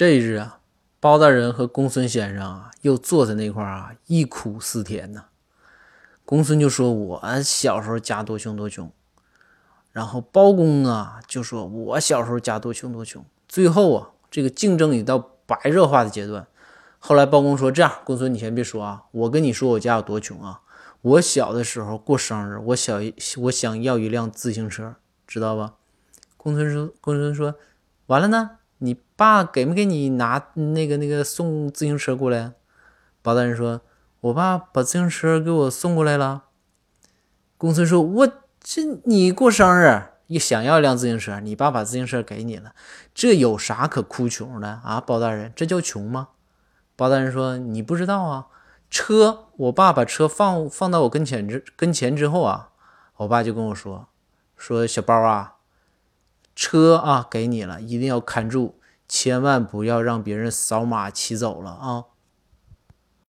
[0.00, 0.60] 这一日啊，
[0.98, 5.26] 包大人和公孙先生啊，又坐在那块儿啊，一苦思甜呐。
[6.24, 8.90] 公孙就说：“我小时候家多穷多穷。”
[9.92, 16.46] 然后包公啊就说：“我小时候家多穷多穷。”最后啊，这个竞争已到白热化的阶段。
[16.98, 20.62] 后来包公说：“这样，公孙你先别说啊，我跟你说我家有多穷啊。
[21.02, 23.00] 我小的时候过生日，我小
[23.42, 24.94] 我想要一辆自行车，
[25.26, 25.74] 知道吧？”
[26.38, 27.56] 公孙说：“公孙说，
[28.06, 32.52] 完了呢。”你爸给没给你拿那个那个送自行车过来？
[33.22, 33.82] 包大人说
[34.20, 36.44] ：“我爸把自行车给我送过来了。”
[37.58, 42.74] 公孙说：“我这你过生日也想要一辆自行车，你爸把自行车给你了，
[43.14, 44.98] 这有啥可哭穷的啊？
[44.98, 46.28] 包大人，这叫穷吗？”
[46.96, 48.46] 包大人说：“你不知道啊，
[48.88, 52.70] 车，我爸把车放放到我跟前之跟前之后啊，
[53.16, 54.08] 我爸就跟我说
[54.56, 55.56] 说小包啊。”
[56.62, 58.74] 车啊，给你了，一定要看住，
[59.08, 62.04] 千万不要让别人扫码骑走了啊！